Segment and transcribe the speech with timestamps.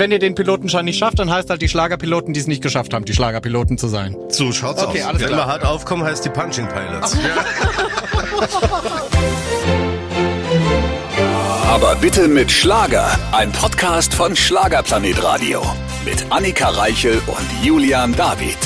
[0.00, 2.94] wenn ihr den Pilotenschein nicht schafft, dann heißt halt die Schlagerpiloten, die es nicht geschafft
[2.94, 4.16] haben, die Schlagerpiloten zu sein.
[4.30, 5.08] So schaut's Okay, aus.
[5.08, 5.40] alles Wenn klar.
[5.40, 7.16] wir hart aufkommen, heißt die Punching Pilots.
[11.68, 13.06] Aber bitte mit Schlager.
[13.32, 15.62] Ein Podcast von Schlagerplanet Radio.
[16.04, 18.56] Mit Annika Reichel und Julian David.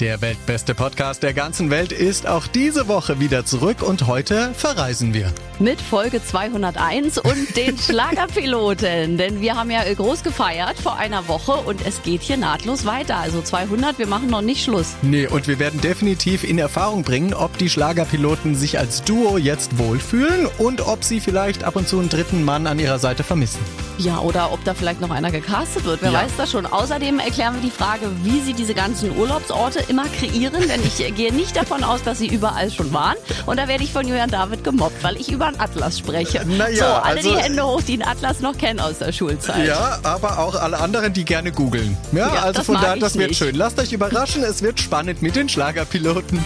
[0.00, 5.14] Der weltbeste Podcast der ganzen Welt ist auch diese Woche wieder zurück und heute verreisen
[5.14, 5.32] wir.
[5.58, 9.16] mit Folge 201 und den Schlagerpiloten.
[9.16, 13.16] Denn wir haben ja groß gefeiert vor einer Woche und es geht hier nahtlos weiter.
[13.16, 14.88] Also 200, wir machen noch nicht Schluss.
[15.00, 19.78] Nee, und wir werden definitiv in Erfahrung bringen, ob die Schlagerpiloten sich als Duo jetzt
[19.78, 23.60] wohlfühlen und ob sie vielleicht ab und zu einen dritten Mann an ihrer Seite vermissen.
[23.96, 26.02] Ja, oder ob da vielleicht noch einer gecastet wird.
[26.02, 26.18] Wer Ja.
[26.22, 26.66] weiß das schon.
[26.66, 30.66] Außerdem erklären wir die Frage, wie sie diese ganzen Urlaubsorte immer kreieren.
[30.68, 33.16] Denn ich gehe nicht davon aus, dass sie überall schon waren.
[33.46, 36.42] Und da werde ich von Julian David gemobbt, weil ich über einen Atlas spreche.
[36.46, 39.12] Na ja, so, alle also- die Hände hoch, die einen Atlas noch kennen aus der
[39.12, 39.66] Schulzeit.
[39.66, 41.96] Ja, aber auch alle anderen, die gerne googeln.
[42.12, 43.38] Ja, Ja, also von daher, das wird nicht.
[43.38, 43.54] schön.
[43.54, 46.44] Lasst euch überraschen, es wird spannend mit den Schlagerpiloten.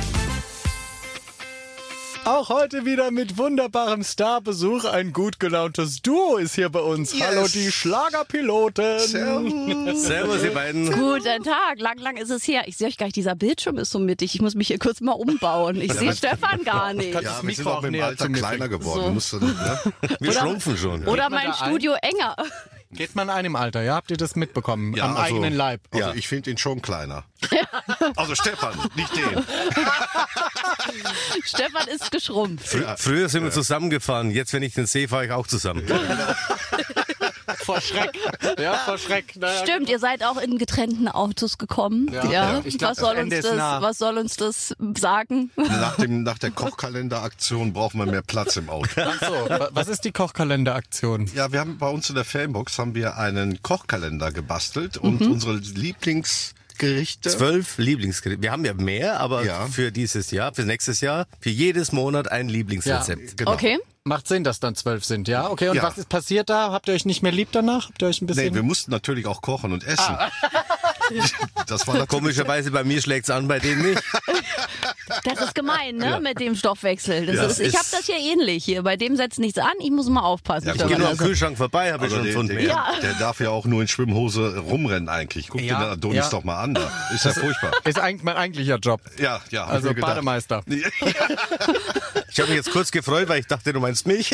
[2.25, 4.85] Auch heute wieder mit wunderbarem Starbesuch.
[4.85, 7.15] Ein gut gelauntes Duo ist hier bei uns.
[7.21, 9.97] Hallo, die Schlagerpiloten.
[9.97, 10.93] Servus, ihr beiden.
[10.93, 12.65] Guten Tag, lang, lang ist es her.
[12.67, 14.35] Ich sehe euch gar nicht, dieser Bildschirm ist so mittig.
[14.35, 15.81] Ich muss mich hier kurz mal umbauen.
[15.81, 17.15] Ich sehe Stefan gar nicht.
[17.15, 19.19] Das Ja, wir sind Mikro auch auch mit dem Alter kleiner geworden.
[19.21, 19.39] So.
[19.39, 19.93] Du musst, ne?
[20.21, 21.07] Wir schrumpfen schon.
[21.07, 21.55] Oder man mein?
[21.55, 22.37] Studio enger.
[22.93, 23.95] Geht man einem Alter, ja?
[23.95, 24.95] Habt ihr das mitbekommen?
[24.97, 25.83] Ja, Am also- eigenen Leib.
[25.93, 26.15] Also Ja.
[26.15, 27.25] ich finde ihn schon kleiner.
[28.17, 29.25] Also Stefan, nicht den.
[31.45, 32.67] Stefan ist geschrumpft.
[32.67, 35.87] Fr früher sind wir zusammengefahren, jetzt wenn ich den sehe, fahre ich auch zusammen.
[37.59, 38.13] Vor Schreck.
[38.59, 39.37] Ja, vor Schreck.
[39.37, 42.09] Naja, Stimmt, ihr seid auch in getrennten Autos gekommen.
[42.13, 42.31] Ja, Ja.
[42.31, 42.61] ja.
[42.61, 43.83] Glaub, was, soll das uns das, nah.
[43.83, 45.51] was soll uns das sagen?
[45.57, 48.89] Nach, dem, nach der Kochkalenderaktion braucht man mehr Platz im Auto.
[49.01, 51.31] Ach so, wa- was ist die Kochkalenderaktion?
[51.35, 55.33] Ja, wir haben bei uns in der Fanbox haben wir einen Kochkalender gebastelt und Mhm.
[55.33, 57.31] unsere Lieblingsgerichte.
[57.31, 58.43] Zwölf Lieblingsgerichte.
[58.43, 59.67] Wir haben ja mehr, aber Ja.
[59.67, 63.37] für dieses Jahr, für nächstes Jahr, für jedes Monat ein Lieblingsrezept.
[63.37, 63.53] Genau.
[63.53, 63.79] Okay.
[64.05, 65.51] Macht Sinn, dass dann zwölf sind, ja?
[65.51, 65.83] Okay, und Ja.
[65.83, 66.73] was ist passiert da?
[66.73, 67.89] Habt ihr euch nicht mehr lieb danach?
[67.91, 68.47] Habt ihr euch ein bisschen...
[68.47, 70.01] Nee, wir mussten natürlich auch kochen und essen.
[70.17, 70.31] Ah.
[71.67, 74.03] Das war Komischerweise bei mir schlägt's an, bei denen nicht.
[75.25, 76.21] Das ist gemein, ne?
[76.21, 77.27] Mit dem Stoffwechsel.
[77.27, 78.83] Das Ja, ist, ich habe das hier ähnlich hier.
[78.83, 79.73] Bei dem setzt nichts an.
[79.81, 80.69] Ich muss mal aufpassen.
[80.69, 81.27] Ja, Ich gut, gehe nur am Stefan.
[81.29, 82.67] Kühlschrank vorbei, habe ich Also schon der, einen Pfund der, mehr.
[82.95, 83.01] Ja.
[83.03, 85.49] der darf ja auch nur in Schwimmhose rumrennen eigentlich.
[85.49, 86.31] Guck Ja, dir den Adonis ja.
[86.31, 86.75] doch mal an.
[86.75, 86.91] Da.
[87.15, 87.73] Ist ja furchtbar.
[87.85, 89.01] Ist eigentlich mein eigentlicher Job.
[89.19, 89.63] Ja, ja.
[89.67, 90.11] hab Also ich mir gedacht.
[90.11, 90.63] Bademeister.
[92.33, 94.31] Ich habe mich jetzt kurz gefreut, weil ich dachte, du meinst mich.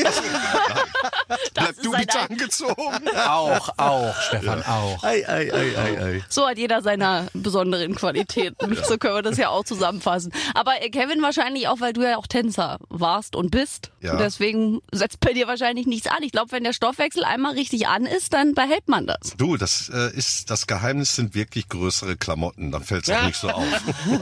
[1.55, 3.09] Bleib du ein bitte Ein- angezogen.
[3.27, 5.03] Auch, auch, Stefan, auch.
[5.03, 6.25] Ei, ei, ei, ei, ei.
[6.29, 8.77] So hat jeder seine besonderen Qualitäten.
[8.87, 10.33] So können wir das ja auch zusammenfassen.
[10.55, 13.91] Aber äh, Kevin wahrscheinlich auch, weil du ja auch Tänzer warst und bist.
[14.01, 14.13] Ja.
[14.13, 16.23] Und deswegen setzt bei dir wahrscheinlich nichts an.
[16.23, 19.35] Ich glaube, wenn der Stoffwechsel einmal richtig an ist, dann behält man das.
[19.37, 22.73] Du, das äh, ist das Geheimnis sind wirklich größere Klamotten.
[22.73, 23.65] Dann fällt es auch nicht so auf.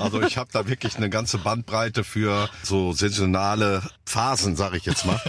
[0.00, 5.06] Also ich habe da wirklich eine ganze Bandbreite für so saisonale Phasen, sage ich jetzt
[5.06, 5.20] mal.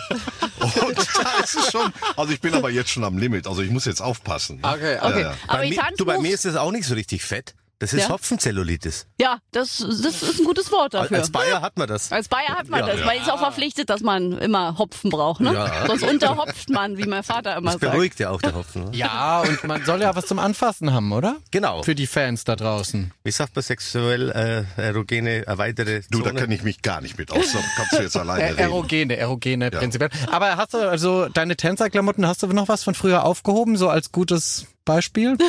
[0.59, 1.91] Und da ist es schon.
[2.17, 3.47] Also ich bin aber jetzt schon am Limit.
[3.47, 4.59] Also ich muss jetzt aufpassen.
[4.61, 4.67] ne?
[4.67, 5.21] Okay, Ja, Okay.
[5.21, 5.33] ja.
[5.47, 7.53] Aber bei mir, du, bei mir ist das auch nicht so richtig fett.
[7.80, 8.09] Das ist Ja?
[8.09, 9.06] Hopfenzellulitis.
[9.19, 11.18] ja, das, das ist ein gutes Wort dafür.
[11.18, 12.12] Als Bayer hat man das.
[12.12, 13.00] Als Bayer hat man Ja, das.
[13.02, 13.06] ja.
[13.06, 15.41] Man ist auch verpflichtet, dass man immer Hopfen braucht.
[15.41, 15.53] Ne?
[15.53, 15.86] Ja.
[15.88, 17.91] Sonst unterhopft man, wie mein Vater immer Das sagt.
[17.94, 18.86] beruhigt ja auch der Hopfen.
[18.86, 18.91] Ne?
[18.94, 21.36] Ja, und man soll ja was zum Anfassen haben, oder?
[21.52, 21.84] Genau.
[21.84, 23.12] Für die Fans da draußen.
[23.24, 24.31] Wie sagt man sexuell
[24.78, 26.40] äh, erogene erweiterte Du, da Zone?
[26.42, 27.52] kenne ich mich gar nicht mit aus.
[27.52, 28.57] Da kannst du jetzt alleine reden.
[28.59, 30.09] erogene, erogene prinzipiell.
[30.31, 34.12] Aber hast du also deine Tänzerklamotten, hast du noch was von früher aufgehoben, so als
[34.13, 35.38] gutes Beispiel?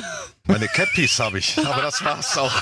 [0.49, 2.53] Meine Cappies habe ich, aber das war's auch.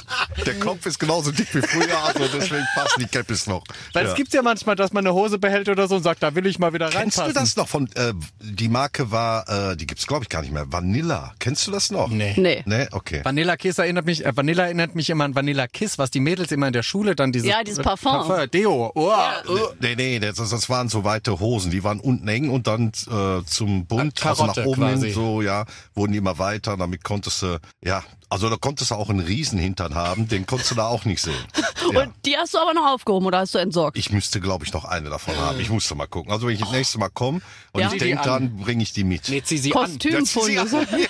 [0.46, 3.62] Der Kopf ist genauso dick wie früher, also deswegen passen die Cappies noch.
[3.92, 4.10] Weil Ja.
[4.12, 6.46] es gibt's ja manchmal, dass man eine Hose behält oder so und sagt, da will
[6.46, 7.34] ich mal wieder Kennst reinpassen.
[7.34, 10.50] du das noch von, äh, die Marke war, äh, die gibt's glaube ich gar nicht
[10.54, 11.34] mehr, Vanilla.
[11.38, 12.08] Kennst du das noch?
[12.08, 12.32] Nee.
[12.38, 12.62] Nee.
[12.64, 13.20] Nee, okay.
[13.22, 16.52] Vanilla Kiss erinnert mich, äh, Vanilla erinnert mich immer an Vanilla Kiss, was die Mädels
[16.52, 18.32] immer in der Schule dann dieses Ja, dieses Parfum.
[18.50, 18.92] Deo.
[18.94, 19.12] Oh,
[19.46, 19.56] oh.
[19.80, 23.44] Nee, nee, das, das waren so weite Hosen, die waren unten eng und dann äh,
[23.44, 25.06] zum Bund, Ah, also nach oben quasi.
[25.08, 28.94] hin, so, ja, wurden die immer weiter, damit konntest du, ja, also da konntest du
[28.96, 31.34] auch einen Riesenhintern haben, den konntest du da auch nicht sehen.
[31.92, 32.00] Ja.
[32.00, 33.98] Und die hast du aber noch aufgehoben oder hast du entsorgt?
[33.98, 35.60] Ich müsste, glaube ich, noch eine davon haben.
[35.60, 36.32] Ich musste mal gucken.
[36.32, 37.42] Also wenn ich das nächste Mal komme
[37.72, 37.92] und Ja.
[37.92, 38.26] ich denke an.
[38.26, 39.28] dran, bringe ich die mit.
[39.28, 40.52] Nee, zieh sie Kostümfunde.
[40.54, 40.88] Ja, zieh sie an.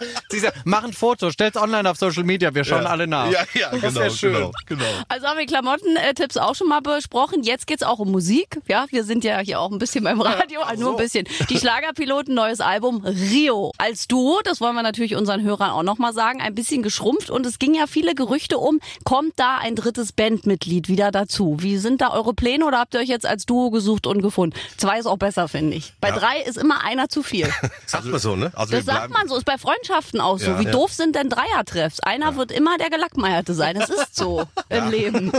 [0.30, 3.30] Sie sa- Mach ein Foto, stell's online auf Social Media, wir schauen alle nach.
[3.30, 4.32] Ja, ja, Das genau, schön.
[4.32, 4.84] genau, genau.
[5.08, 7.42] Also haben wir Klamotten-Tipps auch schon mal besprochen.
[7.42, 8.58] Jetzt geht's auch um Musik.
[8.66, 11.26] Ja, wir sind ja hier auch ein bisschen beim Radio, also nur ein bisschen.
[11.50, 14.40] Die Schlagerpiloten, neues Album Rio als Duo.
[14.44, 17.58] Das wollen wir wir natürlich unseren Hörern auch nochmal sagen, ein bisschen geschrumpft und es
[17.58, 21.56] ging ja viele Gerüchte um, kommt da ein drittes Bandmitglied wieder dazu?
[21.60, 24.56] Wie sind da eure Pläne oder habt ihr euch jetzt als Duo gesucht und gefunden?
[24.76, 25.94] Zwei ist auch besser, finde ich.
[26.00, 27.48] Bei drei ist immer einer zu viel.
[27.86, 28.50] Sagt man so, ne?
[28.54, 30.50] Also Das sagt man so, ist bei Freundschaften auch so.
[30.52, 30.58] Ja.
[30.60, 30.70] Wie Ja.
[30.72, 32.00] doof sind denn Dreiertreffs?
[32.00, 33.76] Einer wird immer der Gelackmeierte sein.
[33.78, 35.32] Das ist so im Leben.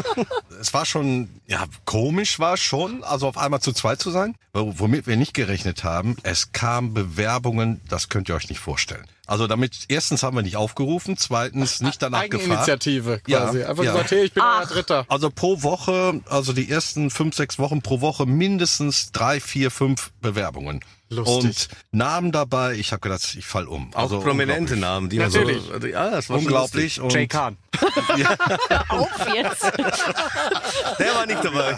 [0.60, 4.36] es war schon, ja, komisch war es schon, also auf einmal zu zweit zu sein.
[4.54, 9.06] Wo- Womit wir nicht gerechnet haben, es kamen Bewerbungen, das könnt ihr euch nicht vorstellen.
[9.32, 12.44] Also damit, erstens haben wir nicht aufgerufen, zweitens nicht danach gefragt.
[12.44, 13.64] Eigeninitiative Ja, quasi.
[13.64, 13.94] Einfach ja.
[13.94, 15.06] gesagt, hey, ich bin euer Dritter.
[15.08, 20.12] Also pro Woche, also die ersten fünf, sechs Wochen pro Woche mindestens drei, vier, fünf
[20.22, 20.82] Bewerbungen.
[21.12, 21.44] Lustig.
[21.44, 23.94] Und Namen dabei, ich habe gedacht, ich fall um.
[23.94, 24.78] Auch Also prominente.
[24.78, 25.70] Namen, die Natürlich.
[25.70, 25.88] man so.
[25.88, 27.00] Ja, das war Unglaublich.
[27.02, 27.58] Und Jay Khan.
[28.90, 29.64] Auf jetzt.
[31.00, 31.76] Der war nicht dabei.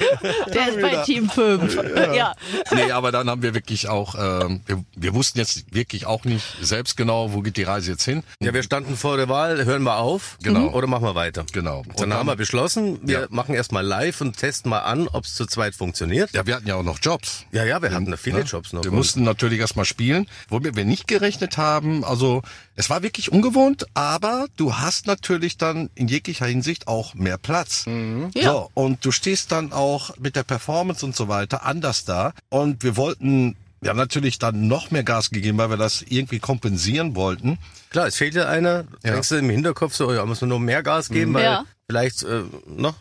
[0.53, 1.75] Der ist bei Team 5.
[2.15, 2.35] Ja.
[2.73, 6.45] nee, aber dann haben wir wirklich auch, ähm, wir, wir wussten jetzt wirklich auch nicht
[6.61, 8.23] selbst genau, wo geht die Reise jetzt hin.
[8.39, 10.69] Ja, wir standen vor der Wahl, hören wir auf Genau.
[10.71, 11.45] oder machen wir weiter.
[11.53, 11.79] Genau.
[11.79, 13.27] Und dann, dann- haben wir beschlossen, wir Ja.
[13.29, 16.31] machen erstmal live und testen mal an, ob es zu zweit funktioniert.
[16.33, 17.45] Ja, wir hatten ja auch noch Jobs.
[17.51, 18.43] Ja, ja, wir hatten viele Ne?
[18.45, 18.83] Jobs noch.
[18.83, 22.03] Wir Und- mussten natürlich erstmal spielen, womit wir nicht gerechnet haben.
[22.03, 22.41] Also
[22.75, 27.85] es war wirklich ungewohnt, aber du hast natürlich dann in jeglicher Hinsicht auch mehr Platz.
[28.33, 28.51] Ja.
[28.51, 32.33] So, und du stehst dann auch mit der Performance und so weiter anders da.
[32.49, 37.15] Und wir wollten ja natürlich dann noch mehr Gas gegeben, weil wir das irgendwie kompensieren
[37.15, 37.57] wollten.
[37.89, 38.85] Klar, es fehlt ja einer.
[39.03, 39.11] Ja.
[39.13, 41.65] Denkst du im Hinterkopf so, ja, muss man nur mehr Gas geben, weil Ja.
[41.87, 42.95] vielleicht äh, noch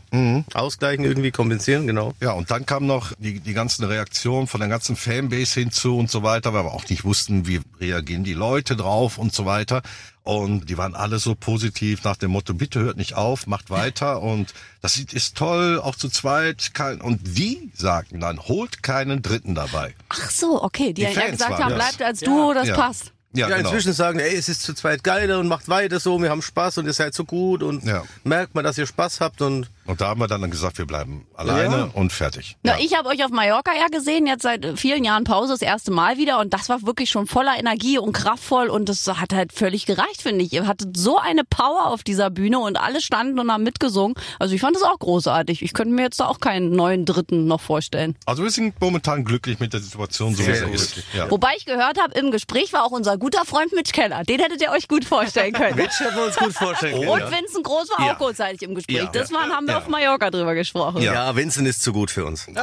[0.53, 2.13] ausgleichen, irgendwie kompensieren, genau.
[2.21, 6.11] Ja, und dann kam noch die, die ganzen Reaktionen von der ganzen Fanbase hinzu und
[6.11, 9.83] so weiter, weil wir auch nicht wussten, wie reagieren die Leute drauf und so weiter.
[10.25, 14.23] Und die waren alle so positiv nach dem Motto, bitte hört nicht auf, macht weiter
[14.23, 16.75] und das ist- ist toll, auch zu zweit.
[16.75, 19.95] Kein, und die sagten dann, holt keinen Dritten dabei.
[20.11, 20.93] Ach so, okay.
[20.93, 21.79] Die, Die ja Fans gesagt haben, das.
[21.97, 22.77] bleibt als Duo, das Ja.
[22.77, 23.13] passt.
[23.35, 23.71] Ja, Ja, genau.
[23.71, 26.79] inzwischen sagen, ey, es ist zu zweit geiler und macht weiter so, wir haben Spaß
[26.79, 28.05] und ihr seid so gut und Ja.
[28.25, 31.27] merkt man, dass ihr Spaß habt und Und da haben wir dann gesagt, wir bleiben
[31.35, 31.91] alleine Ja.
[31.95, 32.57] und fertig.
[32.63, 32.85] Na, ja.
[32.85, 35.91] ich habe euch auf Mallorca ja gesehen, jetzt seit äh, vielen Jahren Pause, das erste
[35.91, 36.39] Mal wieder.
[36.39, 38.69] Und das war wirklich schon voller Energie und kraftvoll.
[38.69, 40.53] Und das hat halt völlig gereicht, finde ich.
[40.53, 44.15] Ihr hattet so eine Power auf dieser Bühne und alle standen und haben mitgesungen.
[44.39, 45.63] Also ich fand das auch großartig.
[45.63, 48.15] Ich könnte mir jetzt da auch keinen neuen Dritten noch vorstellen.
[48.25, 51.03] Also wir sind momentan glücklich mit der Situation, so wie sie ist.
[51.13, 51.31] Ja.
[51.31, 54.23] Wobei ich gehört habe, im Gespräch war auch unser guter Freund Mitch Keller.
[54.25, 55.77] Den hättet ihr euch gut vorstellen können.
[55.77, 57.09] Mensch, hätten wir uns gut vorstellen können.
[57.09, 57.31] Und ja.
[57.33, 58.13] Vincent Groß war Ja.
[58.15, 58.97] auch kurzzeitig im Gespräch.
[58.99, 59.07] Ja.
[59.13, 59.79] Das waren, haben wir Ja.
[59.83, 61.03] Auf Mallorca drüber gesprochen.
[61.03, 62.47] ja, Vincent ist zu gut für uns.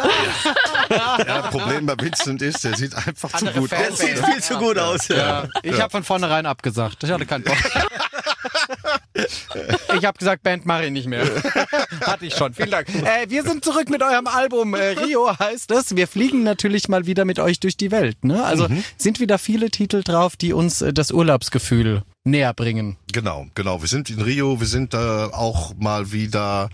[0.89, 3.92] Ja, Problem bei Vincent ist, der sieht einfach zu Andere gut Fans.
[3.92, 3.98] aus.
[4.00, 5.07] Der sieht viel zu gut aus.
[5.07, 7.04] Ja, ich habe von vornherein abgesagt.
[7.04, 7.56] Ich hatte keinen Bock.
[9.98, 11.25] Ich habe gesagt, Band mache ich nicht mehr.
[12.01, 12.54] Hatte ich schon.
[12.54, 12.88] Vielen Dank.
[12.89, 14.74] Äh, wir sind zurück mit eurem Album.
[14.75, 15.95] Äh, Rio heißt es.
[15.95, 18.24] Wir fliegen natürlich mal wieder mit euch durch die Welt.
[18.24, 18.44] Ne?
[18.44, 18.68] Also
[18.98, 22.98] sind wieder viele Titel drauf, die uns äh, das Urlaubsgefühl näher bringen.
[23.12, 23.81] Genau, genau.
[23.81, 26.69] Wir sind in Rio, wir sind äh, auch mal wieder.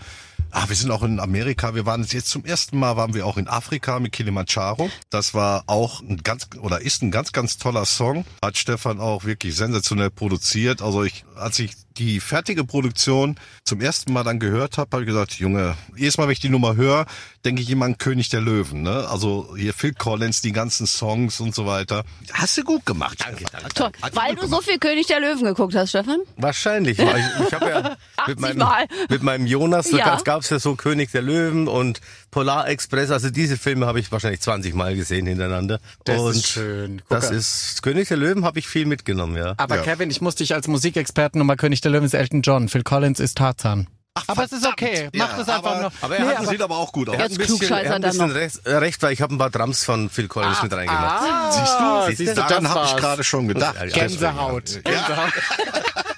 [0.50, 1.74] Ah, wir sind auch in Amerika.
[1.74, 4.90] Wir waren jetzt zum ersten Mal waren wir auch in Afrika mit Kilimanjaro.
[5.10, 8.24] Das war auch ein ganz oder ist ein ganz ganz toller Song.
[8.42, 10.82] Hat Stefan auch wirklich sensationell produziert.
[10.82, 15.08] Also ich, als ich die fertige Produktion zum ersten Mal dann gehört habe, habe ich
[15.08, 17.06] gesagt, Junge, jedes Mal, wenn ich die Nummer höre,
[17.44, 18.82] denke ich immer an König der Löwen.
[18.82, 19.06] Ne?
[19.08, 22.04] Also hier Phil Collins, die ganzen Songs und so weiter.
[22.32, 23.18] Hast du gut gemacht.
[23.24, 23.68] Danke, danke.
[23.74, 23.90] Toll.
[24.12, 26.18] Weil du so viel König der Löwen geguckt hast, Stefan?
[26.36, 26.98] Wahrscheinlich.
[26.98, 28.86] weil Ich, ich habe ja 80 mit meinem, Mal.
[29.08, 30.20] mit meinem Jonas, Ja.
[30.24, 32.00] gab es ja so König der Löwen und
[32.36, 33.10] Polar Express.
[33.10, 35.80] Also diese Filme habe ich wahrscheinlich 20 Mal gesehen hintereinander.
[36.04, 36.98] Das und ist schön.
[37.08, 37.36] Guck Das an.
[37.38, 39.54] ist König der Löwen habe ich viel mitgenommen, ja.
[39.56, 42.68] Aber Kevin, ich muss dich als Musikexperten nochmal König der Löwen ist Elton John.
[42.68, 43.86] Phil Collins ist Tarzan.
[44.26, 45.08] aber es ist okay.
[45.14, 45.92] Mach Ja, das einfach aber, noch.
[46.02, 47.14] aber er Nee, hat- Das sieht aber auch gut aus.
[47.16, 48.34] Er hat ein Jetzt bisschen, er hat ein bisschen noch.
[48.34, 51.52] recht, recht, weil ich habe ein paar Drums von Phil Collins mit reingemacht.
[51.54, 52.16] Siehst du?
[52.16, 53.76] siehst du, Daran habe ich gerade schon gedacht.
[53.76, 53.94] Ja, ja.
[53.94, 54.80] Gänsehaut.
[54.84, 55.32] Gänsehaut.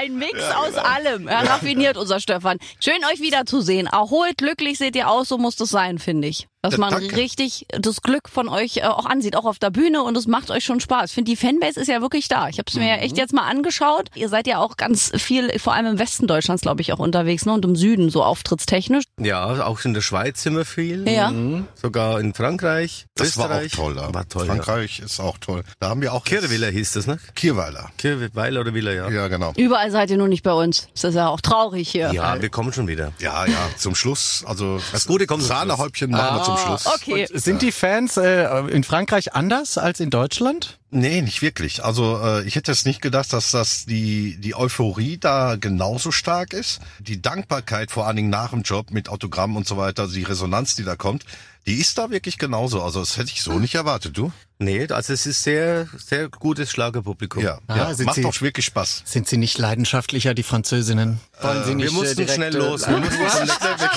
[0.00, 1.28] Ein Mix aus allem.
[1.28, 2.56] Ja, raffiniert unser Stefan.
[2.82, 3.86] Schön euch wiederzusehen.
[3.86, 6.48] Erholt, glücklich seht ihr aus, so muss das sein, finde ich.
[6.62, 7.16] Dass Ja, man danke.
[7.16, 10.50] richtig das Glück von euch äh, auch ansieht, auch auf der Bühne und es macht
[10.50, 11.06] euch schon Spaß.
[11.10, 12.48] Ich finde, die Fanbase ist ja wirklich da.
[12.48, 13.02] Ich habe es mir ja Mhm.
[13.02, 14.10] echt jetzt mal angeschaut.
[14.14, 17.46] Ihr seid ja auch ganz viel, vor allem im Westen Deutschlands, glaube ich, auch unterwegs
[17.46, 17.54] ne?
[17.54, 19.04] und im Süden so auftrittstechnisch.
[19.18, 21.08] Ja, auch in der Schweiz sind wir viel.
[21.08, 21.30] Ja.
[21.30, 21.66] Mhm.
[21.80, 23.06] Sogar in Frankreich.
[23.14, 23.72] Das war auch Österreich.
[23.72, 24.12] toll da.
[24.12, 24.46] War toll.
[24.46, 24.54] Ja.
[24.54, 25.62] Frankreich ist auch toll.
[25.78, 27.18] Da haben wir auch Kirwiller hieß das, ne?
[27.34, 27.90] Kirweiler.
[27.96, 29.08] Kirweiler oder Willer, ja.
[29.08, 29.52] Ja, genau.
[29.56, 30.88] Überall seid ihr nur nicht bei uns.
[30.92, 32.12] Das ist ja auch traurig hier.
[32.12, 33.12] Ja, wir kommen schon wieder.
[33.18, 36.86] Ja, ja, zum Schluss, also Das Gute kommt Sahnehäubchen machen wir zum Schluss.
[36.86, 37.26] Okay.
[37.32, 40.79] Sind die Fans äh, in Frankreich anders als in Deutschland?
[40.92, 41.84] Nee, nicht wirklich.
[41.84, 46.52] Also äh, ich hätte es nicht gedacht, dass das die die Euphorie da genauso stark
[46.52, 46.80] ist.
[46.98, 50.24] Die Dankbarkeit vor allen Dingen nach dem Job mit Autogramm und so weiter, also die
[50.24, 51.24] Resonanz, die da kommt,
[51.66, 52.82] die ist da wirklich genauso.
[52.82, 54.16] Also das hätte ich so nicht erwartet.
[54.16, 54.32] Du?
[54.58, 57.40] Nee, also es ist sehr, sehr gutes Schlagerpublikum.
[57.42, 59.02] Ja, Ah, ja sind macht Sie- auch wirklich Spaß.
[59.06, 61.20] Sind sie nicht leidenschaftlicher, die Französinnen?
[61.40, 62.88] Wollen sie Wir nicht mussten äh, direkt, schnell äh, los.
[62.88, 63.90] Wir mussten zum letzten-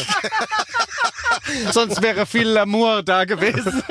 [1.71, 3.83] Sonst wäre viel Amour da gewesen.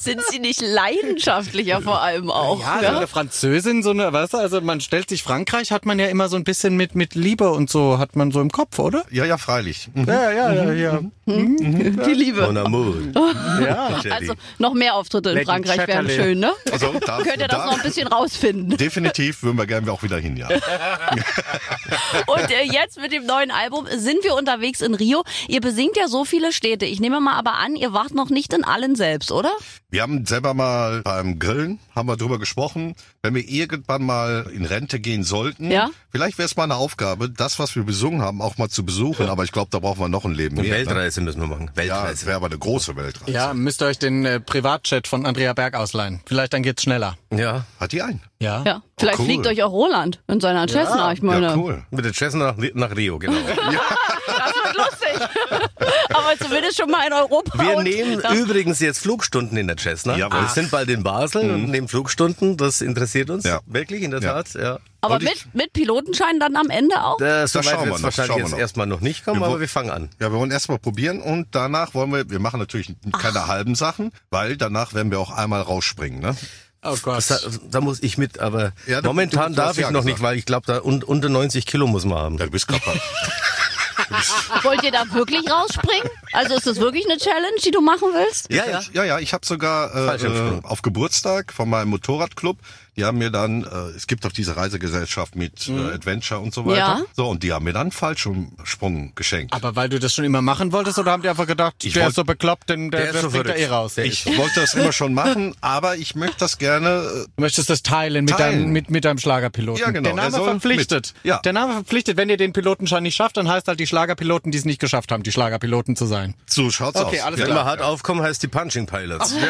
[0.00, 2.60] Sind sie nicht leidenschaftlicher vor allem auch?
[2.60, 5.98] Ja, so eine Französin, so eine, weißt du, also man stellt sich Frankreich, hat man
[5.98, 8.78] ja immer so ein bisschen mit, mit Liebe und so, hat man so im Kopf,
[8.78, 9.04] oder?
[9.10, 9.88] Ja, ja, freilich.
[9.94, 10.04] Mhm.
[10.04, 11.00] Ja, ja, ja, ja.
[11.26, 12.42] Die Liebe.
[12.42, 12.96] Mon amour.
[13.60, 14.00] ja.
[14.10, 16.52] Also noch mehr Auftritte in Lady Frankreich wären schön, ne?
[16.72, 18.76] Also da, Könnt ihr das da, noch ein bisschen rausfinden.
[18.76, 20.48] Definitiv würden wir gerne auch wieder hin, ja.
[22.26, 25.22] Und äh, jetzt mit dem neuen Album sind wir unterwegs in Rio.
[25.48, 26.86] Ihr besingt ja so viele Städte.
[26.86, 29.50] Ich nehme mal aber an, ihr wart noch nicht in allen selbst, oder?
[29.90, 34.64] Wir haben selber mal beim Grillen, haben wir drüber gesprochen, wenn wir irgendwann mal in
[34.64, 35.90] Rente gehen sollten, Ja.
[36.10, 39.28] vielleicht wäre es mal eine Aufgabe, das, was wir besungen haben, auch mal zu besuchen.
[39.28, 40.78] Aber ich glaube, da brauchen wir noch ein Leben Eine mehr.
[40.78, 40.86] Ne?
[40.86, 41.70] Weltreise müssen wir machen.
[41.74, 42.12] Ja, Weltreise.
[42.14, 43.30] es wäre aber eine große Weltreise.
[43.32, 46.20] Ja, müsst ihr euch den äh, Privatchat von Andrea Berg ausleihen.
[46.24, 47.18] Vielleicht dann geht's schneller.
[47.30, 47.66] Ja.
[47.78, 48.22] Hat die ein?
[48.40, 48.62] Ja.
[48.64, 48.82] Ja.
[48.98, 49.24] Vielleicht cool.
[49.26, 51.12] fliegt euch auch Roland in seiner Cessna.
[51.12, 51.82] Ich meine, Ja, cool.
[51.90, 53.32] Mit der Cessna nach, nach Rio, genau.
[53.46, 55.28] das wird lustig.
[56.14, 57.58] aber zumindest schon mal in Europa.
[57.58, 60.16] Wir nehmen das- übrigens jetzt Flugstunden in der Cessna.
[60.16, 60.40] Jawohl.
[60.42, 62.56] Wir sind bald in Basel und nehmen Flugstunden.
[62.56, 63.60] Das interessiert uns Ja.
[63.66, 64.34] wirklich, in der Ja.
[64.42, 64.54] Tat.
[64.54, 64.78] Ja.
[65.00, 67.20] aber und mit, mit Pilotenschein dann am Ende auch?
[67.20, 68.58] Äh, so Das schauen wir noch, wahrscheinlich schauen wir jetzt noch.
[68.58, 70.10] erstmal noch nicht kommen, Wir aber wir fangen an.
[70.20, 74.10] Ja, wir wollen erstmal probieren und danach wollen wir, wir machen natürlich keine halben Sachen,
[74.30, 76.36] weil danach werden wir auch einmal rausspringen, ne?
[76.82, 77.24] Oh Gott.
[77.28, 77.38] Da,
[77.70, 80.18] da muss ich mit, aber Ja, du- momentan darf ich ja noch gesagt.
[80.18, 82.38] nicht, weil ich glaube, da un, unter 90 Kilo muss man haben.
[82.38, 82.94] Ja, du bist Körper.
[84.62, 86.08] Wollt ihr da wirklich rausspringen?
[86.32, 88.50] Also ist das wirklich eine Challenge, die du machen willst?
[88.50, 88.80] Ja, ja.
[88.92, 92.58] Ja, ja, ich habe sogar äh, äh, auf Geburtstag von meinem Motorradclub,
[92.98, 96.66] die haben mir dann, äh, es gibt doch diese Reisegesellschaft mit äh, Adventure und so
[96.66, 96.76] weiter.
[96.78, 97.00] Ja.
[97.16, 99.52] So, und die haben mir dann einen Fallschirmsprung geschenkt.
[99.54, 102.02] Aber weil du das schon immer machen wolltest oder haben die einfach gedacht, Ich der
[102.02, 103.94] wollt- ist so bekloppt, denn der, Der der so springt da eh raus.
[103.94, 106.88] Der ich wollte das immer schon machen, aber ich möchte das gerne.
[106.88, 108.58] Äh, Du möchtest das teilen mit, Teilen.
[108.62, 109.80] Deinem, mit, mit deinem Schlagerpiloten.
[109.80, 110.02] Ja, genau.
[110.08, 111.14] Der Name Er verpflichtet.
[111.22, 111.24] mit.
[111.24, 111.38] Ja.
[111.38, 112.16] Der Name verpflichtet.
[112.16, 115.12] Wenn ihr den Pilotenschein nicht schafft, dann heißt halt die Schlagerpiloten, die es nicht geschafft
[115.12, 116.34] haben, die Schlagerpiloten zu sein.
[116.46, 117.26] so schaut's Okay, aus.
[117.26, 117.58] alles Wenn klar.
[117.60, 119.32] wir hart aufkommen, heißt die Punching Pilots.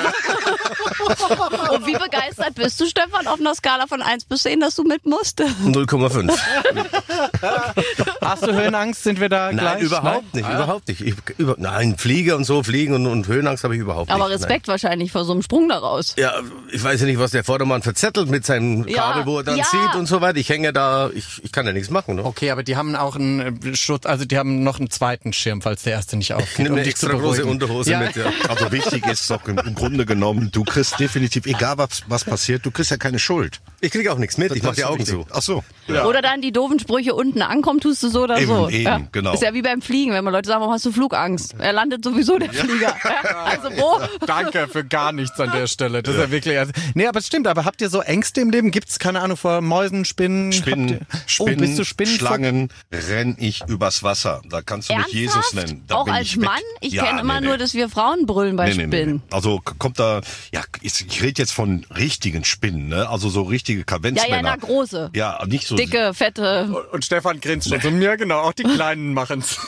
[1.71, 4.85] Und wie begeistert bist du, Stefan, auf einer Skala von 1 bis 10, dass du
[4.85, 5.41] mit musst?
[5.65, 6.33] 0,5.
[8.21, 9.03] Hast du Höhenangst?
[9.05, 9.83] Sind wir da Nein, gleich?
[9.83, 11.01] überhaupt nicht, überhaupt nicht.
[11.01, 14.39] Ich, über, nein, Flieger und so, Fliegen und, und Höhenangst habe ich überhaupt Aber nicht.
[14.41, 16.15] Respekt wahrscheinlich vor so einem Sprung daraus.
[16.17, 16.27] Nein.
[16.27, 16.41] Ja,
[16.73, 19.57] ich weiß ja nicht, was der Vordermann verzettelt mit seinem Ja, Kabel, wo er dann
[19.57, 19.65] ja.
[19.65, 20.39] zieht und so weiter.
[20.39, 22.17] Ich hänge da, ich, ich kann ja nichts machen.
[22.17, 22.25] Ne?
[22.25, 25.63] Okay, aber die haben auch einen äh, Schutz, also die haben noch einen zweiten Schirm,
[25.63, 26.49] falls der erste nicht aufgeht.
[26.53, 27.45] Ich nehme um eine extra große.
[27.47, 28.01] Unterhose Ja.
[28.01, 28.17] mit.
[28.17, 28.27] Ja.
[28.49, 32.67] Also wichtig ist doch im, im Grunde genommen, du kriegst definitiv, egal was, was passiert,
[32.67, 33.61] du kriegst ja keine Schuld.
[33.81, 35.27] Ich kriege auch nichts mit, ich mache die Augen zu.
[35.31, 35.63] Ach so.
[35.87, 38.69] Oder dann die doofen Sprüche unten ankommen, tust du so oder Eben, so.
[38.71, 39.01] eben, ja.
[39.13, 39.35] genau.
[39.35, 41.55] Ist ja wie beim Fliegen, wenn man Leute sagen, warum hast du Flugangst?
[41.59, 42.97] Er landet sowieso der Flieger.
[43.05, 43.45] Ja.
[43.59, 44.01] Also wo?
[44.27, 46.03] Danke für gar nichts an der Stelle.
[46.03, 46.59] Das ist ja wirklich.
[46.59, 47.47] Also, nee, aber es stimmt.
[47.47, 48.71] Aber habt ihr so Ängste im Leben?
[48.71, 50.53] Gibt's keine Ahnung vor Mäusen, Spinnen?
[50.53, 52.15] Spinnen, Spinnen, oh, bist du Spinnen?
[52.15, 54.41] Schlangen, renn ich übers Wasser.
[54.49, 55.67] Da kannst du mich Jesus Ernsthaft?
[55.69, 55.85] nennen.
[55.87, 56.45] Da Auch bin als ich weg.
[56.45, 56.61] Mann?
[56.81, 59.23] Ich Ja, kenne immer nee, nur, dass wir Frauen brüllen bei Nee, nee, nee, Spinnen.
[59.29, 59.35] nee.
[59.35, 60.21] Also kommt da,
[60.53, 63.09] ja, ich, ich rede jetzt von richtigen Spinnen, ne?
[63.09, 64.37] Also so richtige Ja, Kavenzmänner.
[64.37, 65.11] ja, na, große.
[65.15, 66.85] Ja, nicht so Dicke, fette.
[66.93, 67.89] Und Stefan grinst schon so.
[67.89, 68.41] Ja, genau.
[68.41, 69.59] Auch die Kleinen machen's.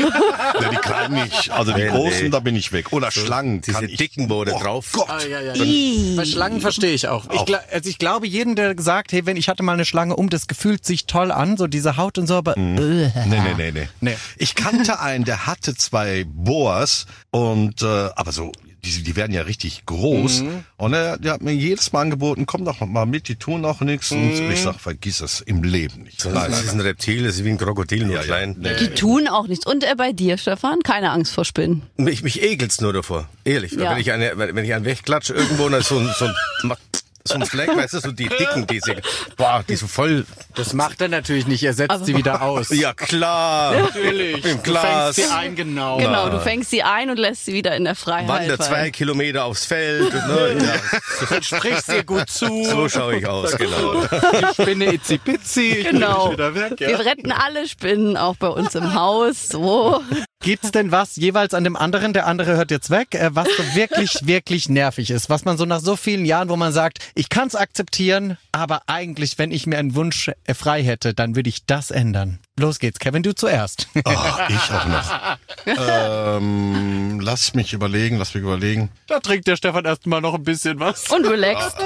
[0.60, 1.50] Ja, die kleinen nicht.
[1.50, 2.28] Also die Nee, großen, nee.
[2.30, 2.92] da bin ich weg.
[2.92, 3.60] Oder Schlangen.
[3.60, 5.06] Diese kann ich, dicken, wo da oh drauf- Gott.
[5.08, 6.16] Ah, ja, ja.
[6.16, 7.24] Bei Schlangen verstehe ich auch.
[7.32, 7.40] Ich,
[7.72, 10.46] also ich glaube, jeden, der sagt, hey, wenn ich hatte mal eine Schlange um, das
[10.48, 12.78] gefühlt sich toll an, so diese Haut und so, aber Mhm.
[12.78, 14.16] äh, Nee, nee, nee, nee, Nee.
[14.36, 18.52] Ich kannte einen, der hatte zwei Boas und äh, aber so
[18.84, 20.42] die, die werden ja richtig groß.
[20.42, 20.64] Mhm.
[20.76, 23.80] Und er der hat mir jedes Mal angeboten, komm doch mal mit, die tun auch
[23.80, 24.10] nichts.
[24.10, 24.30] Mhm.
[24.30, 26.24] Und ich sag, vergiss es im Leben nicht.
[26.24, 28.26] Nein, Das nein, ist ein Reptil, das ist wie ein Krokodil, nur Ja, ja.
[28.26, 28.56] klein.
[28.58, 28.70] Nee.
[28.80, 29.66] Die tun auch nichts.
[29.66, 30.80] Und äh, bei dir, Stefan?
[30.82, 31.82] Keine Angst vor Spinnen.
[31.96, 33.72] Mich, mich ekelt's nur davor, ehrlich.
[33.72, 33.92] Ja.
[33.92, 36.34] Wenn ich eine, wenn ich einen wegklatsche irgendwo, und so ein, so ein,
[37.24, 38.96] so ein Fleck, weißt du, so die dicken, diese,
[39.36, 40.24] boah, die so voll,
[40.54, 41.62] das macht er natürlich nicht.
[41.62, 42.68] Er setzt sie wieder aus.
[42.74, 44.44] ja klar, natürlich.
[44.44, 45.98] im Glas, Du fängst sie ein, genau.
[45.98, 48.70] Genau, du fängst sie ein und lässt sie wieder in der Freiheit wandert fallen.
[48.70, 52.64] zwei Kilometer aufs Feld, ne, ja, Du sprichst ihr gut zu.
[52.64, 54.02] so schaue ich aus, genau.
[54.50, 55.60] Ich bin eine Itzi-Pitzi.
[55.72, 56.24] Ich Genau.
[56.28, 56.88] bin wieder weg, ja.
[56.88, 59.48] Wir retten alle Spinnen, auch bei uns im Haus.
[59.48, 60.02] So.
[60.42, 63.62] Gibt's denn was jeweils an dem anderen, der andere hört jetzt weg, äh, was so
[63.74, 65.28] wirklich, wirklich nervig ist?
[65.28, 69.38] Was man so nach so vielen Jahren, wo man sagt, ich kann's akzeptieren, aber eigentlich,
[69.38, 72.38] wenn ich mir einen Wunsch äh, frei hätte, dann würde ich das ändern.
[72.60, 73.88] Los geht's, Kevin, du zuerst.
[74.04, 75.38] Ah, ich auch noch.
[76.36, 78.90] ähm, lass mich überlegen, lass mich überlegen.
[79.06, 81.08] da trinkt der Stefan erstmal noch ein bisschen was.
[81.10, 81.76] Und relaxed.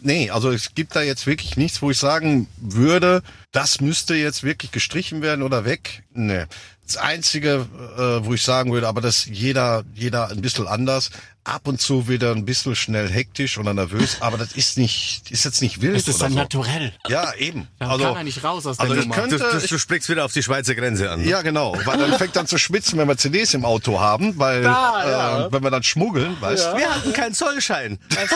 [0.00, 3.22] Nee, also es gibt da jetzt wirklich nichts, wo ich sagen würde,
[3.52, 6.02] das müsste jetzt wirklich gestrichen werden oder weg.
[6.12, 6.44] Nee.
[6.86, 11.10] Das Einzige, äh, wo ich sagen würde, aber das jeder, jeder ein bisschen anders.
[11.44, 15.44] Ab und zu wieder ein bisschen schnell hektisch oder nervös, aber das ist nicht, ist
[15.46, 15.96] jetzt nicht wild.
[15.96, 16.38] Es ist oder dann so.
[16.38, 16.92] naturell.
[17.08, 17.66] Ja, eben.
[17.78, 19.14] Da also, kann er nicht raus aus der also ich Nummer.
[19.14, 21.20] könnte, Du, du, du sprichst wieder auf die Schweizer Grenze an.
[21.20, 21.28] ne?
[21.28, 24.64] ja, genau, weil dann fängt dann zu schwitzen, wenn wir CDs im Auto haben, weil
[24.64, 26.76] äh, wenn wir dann schmuggeln, weißt du.
[26.76, 27.98] Wir hatten keinen Zollschein.
[28.14, 28.32] Weißt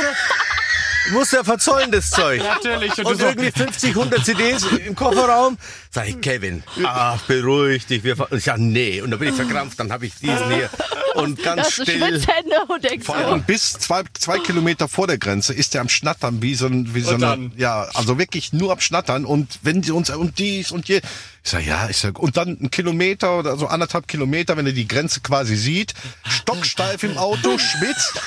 [1.12, 2.42] musst ja verzollen, das Zeug.
[2.62, 5.58] Natürlich, und Und, irgendwie 50, 100 CDs im Kofferraum.
[5.90, 8.02] Sag ich, Kevin, ach, beruhig dich.
[8.02, 9.00] Wir, ver- ich sag, nee.
[9.00, 10.68] Und dann bin ich verkrampft, dann habe ich diesen hier.
[11.14, 11.98] Und ganz du still.
[11.98, 15.88] Schwitzhände und denkst Vor allem bis zwei, zwei Kilometer vor der Grenze ist der am
[15.88, 17.52] Schnattern wie so ein, wie so eine, dann?
[17.56, 20.96] ja, also wirklich nur am Schnattern und wenn sie uns und dies und je,
[21.44, 24.72] ich sag ja, ich sag und dann ein Kilometer oder so anderthalb Kilometer, wenn er
[24.72, 25.94] die Grenze quasi sieht,
[26.28, 28.20] stocksteif im Auto, schwitzt,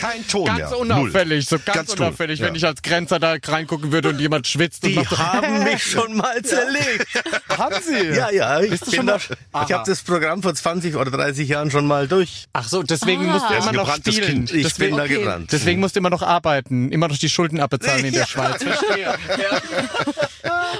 [0.00, 1.58] kein Ton Ganz mehr, unauffällig, Null.
[1.60, 2.06] so ganz, null.
[2.06, 2.46] unauffällig, Ja.
[2.46, 5.64] wenn ich als Grenzer da reingucken würde und jemand schwitzt und Die macht so, haben
[5.64, 7.06] mich schon mal zerlegt.
[7.58, 8.08] haben sie?
[8.16, 11.86] Ja, ja, ich, bin da, ich habe das Programm vor 20 oder 30 Jahren schon
[11.86, 12.46] mal durch.
[12.52, 13.32] Ach so, deswegen Ah.
[13.32, 14.22] musst du Er immer noch spielen.
[14.24, 14.52] Kind.
[14.52, 15.18] Ich deswegen, bin da okay.
[15.18, 15.52] gebrannt.
[15.52, 18.62] deswegen musst du immer noch arbeiten, immer noch die Schulden abbezahlen in der Schweiz.
[18.62, 19.14] Verstehe.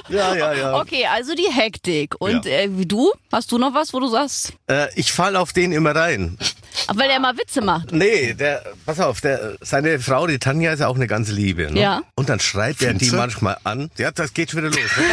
[0.09, 0.75] Ja, ja, ja.
[0.79, 2.15] Okay, also die Hektik.
[2.19, 2.51] Und Ja.
[2.51, 3.11] äh, wie du?
[3.31, 4.53] Hast du noch was, wo du sagst?
[4.67, 6.37] Äh, ich fall auf den immer rein.
[6.87, 7.91] Aber weil er immer Witze macht.
[7.91, 11.71] Nee, der, pass auf, der, seine Frau, die Tanja, ist ja auch eine ganze Liebe.
[11.71, 11.81] Ne?
[11.81, 12.01] Ja.
[12.15, 13.89] Und dann schreit er die manchmal an.
[13.97, 14.91] Ja, das geht schon wieder los.
[14.97, 15.03] Ne?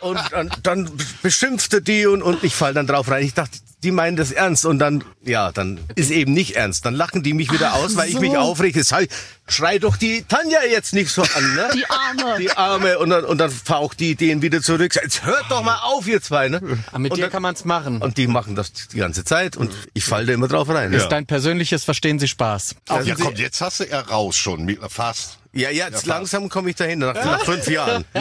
[0.00, 0.90] und, und dann
[1.22, 3.24] beschimpft er die und, und ich fall dann drauf rein.
[3.24, 4.66] Ich dachte, die meinen das ernst.
[4.66, 6.84] Und dann, ja, dann ist eben nicht ernst.
[6.84, 8.82] Dann lachen die mich wieder aus, weil ich mich aufrege.
[8.82, 9.08] Sag ich,
[9.46, 11.68] schrei doch die Tanja jetzt nicht so an, ne?
[11.74, 12.38] Die Arme.
[12.38, 12.98] Die Arme.
[12.98, 14.92] Und dann, und dann faucht die den wieder zurück.
[14.92, 16.60] Sag, Jetzt hört doch mal auf, ihr zwei, ne?
[16.88, 18.02] Aber mit und dir dann, kann man's machen.
[18.02, 20.92] und die machen das die ganze Zeit und ich fall da immer drauf rein.
[20.92, 22.74] ist dein persönliches Verstehen Sie Spaß.
[22.88, 25.38] Ja, komm, jetzt hast du er raus schon, mit- fast.
[25.58, 28.04] Ja, jetzt langsam komme ich dahin, nach, nach fünf Jahren.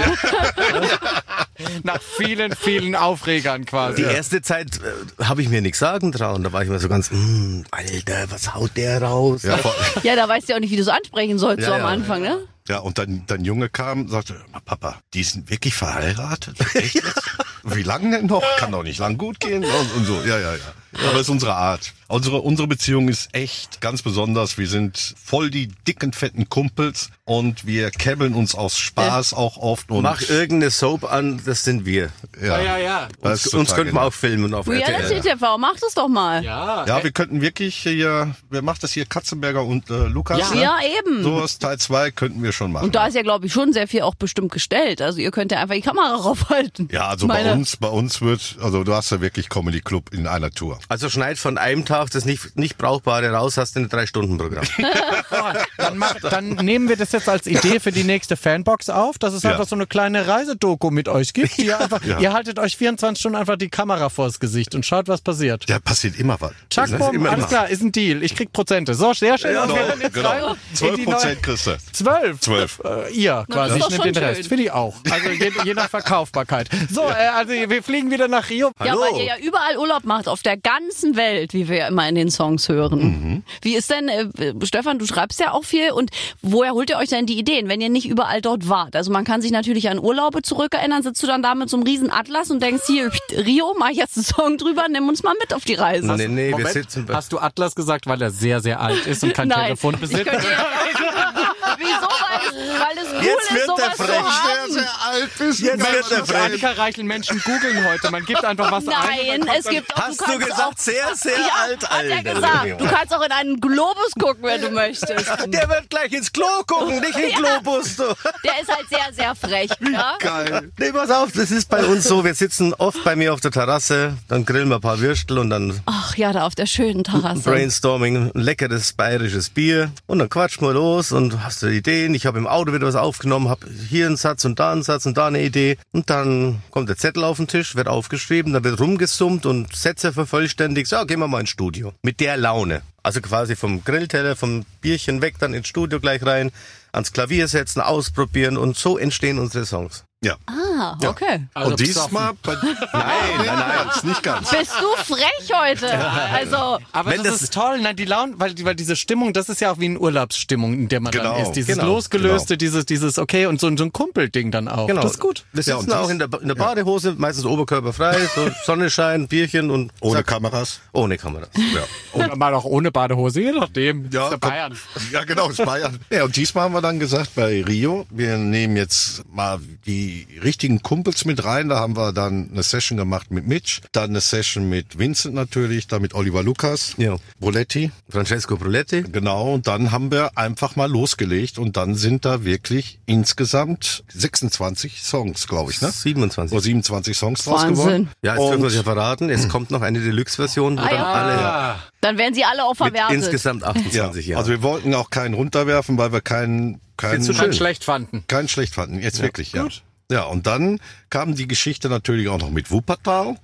[1.84, 4.04] Nach vielen, vielen Aufregern quasi.
[4.04, 4.80] Die erste Zeit
[5.20, 6.44] äh, habe ich mir nichts sagen trauen.
[6.44, 9.42] Da war ich immer so ganz, "Mm, Alter, was haut der raus?
[9.44, 9.58] Ja,
[10.04, 11.80] Ja, da weißt du ja auch nicht, wie du es ansprechen sollst Ja, so am
[11.82, 11.88] ja.
[11.88, 12.40] Anfang, ne?
[12.68, 16.58] ja und dann, dann Junge kam und sagte, Papa, die sind wirklich verheiratet?
[16.76, 17.22] Echt jetzt?
[17.64, 18.44] Wie lange denn noch?
[18.58, 19.64] Kann doch nicht lang gut gehen.
[19.64, 20.60] Und, und so, ja, ja, ja.
[20.94, 21.94] Aber das ist unsere Art.
[22.10, 24.58] Unsere, unsere Beziehung ist echt ganz besonders.
[24.58, 29.92] Wir sind voll die dicken, fetten Kumpels und wir kebbeln uns aus Spaß auch oft.
[29.92, 32.10] Und Mach irgendeine Soap an, das sind wir.
[32.42, 33.08] ja, ja, ja.
[33.34, 34.08] ist Uns total könnten wir genial.
[34.08, 35.22] auch filmen auf Reality RTL.
[35.22, 36.42] TV, mach das doch mal.
[36.46, 39.06] Ja, Ja, wir könnten wirklich hier, wer macht das hier?
[39.06, 40.40] Katzenberger und äh, Lukas?
[40.40, 40.50] Ja.
[40.56, 40.62] ne?
[40.62, 41.24] Ja, eben.
[41.24, 42.86] So was Teil 2 könnten wir schon machen.
[42.86, 45.02] Und da ist ja, glaube ich, schon sehr viel auch bestimmt gestellt.
[45.02, 46.88] Also ihr könnt ja einfach die Kamera raufhalten.
[46.90, 50.14] ja, also Meine- bei uns, bei uns wird, also du hast ja wirklich Comedy Club
[50.14, 50.77] in einer Tour.
[50.90, 54.66] Also schneid von einem Tag das nicht, nicht Brauchbare raus, hast du ein Drei-Stunden-Programm.
[55.78, 59.34] dann, mach, dann nehmen wir das jetzt als Idee für die nächste Fanbox auf, dass
[59.34, 59.52] es Ja.
[59.52, 61.58] einfach so eine kleine Reisedoku mit euch gibt.
[61.58, 62.20] Die ihr, einfach, Ja.
[62.20, 65.68] ihr haltet euch 24 Stunden einfach die Kamera vors Gesicht und schaut, was passiert.
[65.70, 66.52] Ja, passiert immer was.
[66.70, 68.24] Chuck, Das ist bumm, immer alles klar, ist ein Deal.
[68.24, 68.94] Ich krieg Prozente.
[68.94, 69.56] So, sehr schön.
[69.58, 70.30] Und wir Genau, jetzt genau.
[70.30, 71.78] rein in 12 die neue- Prozent kriegst du.
[71.94, 72.40] Zwölf.
[72.40, 72.82] Zwölf.
[72.84, 74.40] Äh, ihr quasi, ist ich doch nehme schon den Rest.
[74.42, 74.50] schön.
[74.50, 74.96] Finde ich auch.
[75.10, 76.70] Also je, je nach Verkaufbarkeit.
[76.92, 78.72] So, äh, also wir fliegen wieder nach Rio.
[78.84, 82.08] Ja, weil ihr ja überall Urlaub macht, auf der ganzen Welt, wie wir ja immer
[82.10, 83.00] in den Songs hören.
[83.00, 83.44] Mhm.
[83.62, 84.26] Wie ist denn, äh,
[84.64, 87.80] Stefan, du schreibst ja auch viel und woher holt ihr euch denn die Ideen, wenn
[87.80, 88.96] ihr nicht überall dort wart?
[88.98, 91.86] Also man kann sich natürlich an Urlaube zurückerinnern, sitzt du dann da mit so einem
[91.86, 95.36] riesen Atlas und denkst, hier, Rio, mach ich jetzt einen Song drüber, nimm uns mal
[95.40, 96.06] mit auf die Reise.
[96.16, 97.14] nee, nee, wir Moment, sitzen bei...
[97.14, 100.26] hast du Atlas gesagt, weil er sehr, sehr alt ist und kein Telefon besitzt?
[100.28, 102.27] könnte jetzt auch, Wieso?
[102.42, 104.20] Weil es, cool Jetzt wird ist, der sowas zu frech.
[104.20, 104.88] haben.
[105.12, 105.60] alt bist.
[105.60, 106.42] Jetzt wird der frech.
[106.44, 108.12] Annika Reichel, Menschen googeln heute.
[108.12, 108.94] Man gibt einfach was ein.
[108.94, 111.90] Nein, und dann es gibt auch, Hast du du gesagt, auch, sehr, sehr ja, alt,
[111.90, 112.82] hat er gesagt.
[112.82, 115.28] Du kannst auch in einen Globus gucken, wenn du möchtest.
[115.48, 117.96] Der wird gleich ins Klo gucken, nicht in den Globus.
[117.98, 118.04] Du.
[118.44, 119.70] Der ist halt sehr, sehr frech.
[119.92, 120.16] Ja?
[120.20, 120.72] Geil.
[120.78, 122.24] Nee, pass auf, das ist bei uns so.
[122.24, 125.50] Wir sitzen oft bei mir auf der Terrasse, dann grillen wir ein paar Würstel und
[125.50, 127.42] dann Ach ja, da auf der schönen Terrasse.
[127.42, 132.14] Brainstorming, ein leckeres bayerisches Bier und dann quatschen wir los und hast du Ideen.
[132.14, 135.06] Ich habe im Auto wieder was aufgenommen, habe hier einen Satz und da einen Satz
[135.06, 138.64] und da eine Idee und dann kommt der Zettel auf den Tisch, wird aufgeschrieben, dann
[138.64, 140.88] wird rumgesummt und Sätze vervollständigt.
[140.88, 141.94] So, gehen wir mal ins Studio.
[142.04, 142.82] Mit der Laune.
[143.02, 146.52] Also quasi vom Grillteller, vom Bierchen weg, dann ins Studio gleich rein,
[146.92, 150.04] ans Klavier setzen, ausprobieren und so entstehen unsere Songs.
[150.24, 150.36] Ja.
[150.48, 151.46] Ah, okay.
[151.54, 152.54] Also und diesmal, bei,
[152.94, 153.04] nein,
[153.38, 154.50] nein, nein, ist nicht ganz.
[154.50, 155.96] Bist du frech heute?
[156.34, 159.48] Also, Aber Wenn das, das- ist toll, nein, die Laune, weil, weil diese Stimmung, das
[159.48, 161.52] ist ja auch wie eine Urlaubsstimmung, in der man Genau, dann ist.
[161.52, 164.88] Dieses genau, losgelöste, dieses, dieses, okay, und so, ein- so ein Kumpelding dann auch.
[164.88, 165.04] Genau.
[165.04, 165.46] Das ist gut.
[165.54, 169.70] Wir Ja, sitzen und auch in der, in der Badehose, meistens oberkörperfrei, so Sonnenschein, Bierchen
[169.70, 170.80] und Ohne zack, Kameras.
[170.94, 171.50] ohne Kameras.
[171.56, 171.84] Ja.
[172.14, 174.10] Oder mal auch ohne Badehose, je nachdem.
[174.12, 174.40] Ja, ist.
[174.40, 174.76] Bayern.
[175.12, 176.00] Ja, genau, ist Bayern.
[176.10, 180.08] Ja, und diesmal haben wir dann gesagt bei Rio, wir nehmen jetzt mal die
[180.44, 181.70] richtigen Kumpels mit rein.
[181.70, 185.88] Da haben wir dann eine Session gemacht mit Mitch, dann eine Session mit Vincent natürlich,
[185.88, 187.18] dann mit Oliver Lukas, Ja.
[187.40, 187.92] Boletti.
[188.10, 189.04] Francesco Proletti.
[189.04, 195.02] Genau, und dann haben wir einfach mal losgelegt und dann sind da wirklich insgesamt 26
[195.04, 195.92] Songs, glaube ich, ne?
[195.92, 196.54] 27.
[196.54, 197.76] Oder 27 Songs draus Wahnsinn.
[197.76, 198.10] geworden.
[198.22, 199.30] Ja, jetzt dürfen wir es ja verraten.
[199.30, 201.14] Es kommt noch eine Deluxe-Version, wo Ah, dann ja.
[201.14, 203.16] alle dann werden sie alle auch verwertet.
[203.16, 203.94] insgesamt 28
[204.26, 204.40] ja, Jahren.
[204.40, 207.54] also wir wollten auch keinen runterwerfen, weil wir keinen Kann schön.
[207.54, 208.24] schlecht fanden.
[208.28, 209.00] keinen schlecht fanden.
[209.02, 209.68] Jetzt wirklich, ja.
[210.10, 213.38] Ja, und dann kam die Geschichte natürlich auch noch mit Wuppertal.